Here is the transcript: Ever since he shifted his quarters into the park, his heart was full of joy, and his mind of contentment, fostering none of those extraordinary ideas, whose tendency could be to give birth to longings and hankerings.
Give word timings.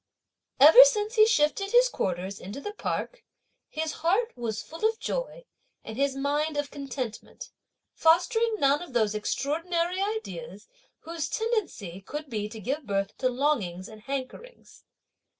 Ever 0.59 0.83
since 0.83 1.13
he 1.13 1.27
shifted 1.27 1.73
his 1.73 1.87
quarters 1.87 2.39
into 2.39 2.59
the 2.59 2.73
park, 2.73 3.23
his 3.69 3.91
heart 4.01 4.35
was 4.35 4.63
full 4.63 4.83
of 4.83 4.97
joy, 4.99 5.45
and 5.83 5.95
his 5.95 6.15
mind 6.15 6.57
of 6.57 6.71
contentment, 6.71 7.51
fostering 7.93 8.55
none 8.57 8.81
of 8.81 8.93
those 8.93 9.13
extraordinary 9.13 10.01
ideas, 10.01 10.67
whose 11.01 11.29
tendency 11.29 12.01
could 12.01 12.31
be 12.31 12.49
to 12.49 12.59
give 12.59 12.87
birth 12.87 13.15
to 13.19 13.29
longings 13.29 13.87
and 13.87 14.01
hankerings. 14.01 14.85